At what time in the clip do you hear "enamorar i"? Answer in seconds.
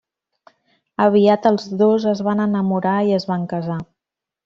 2.49-3.17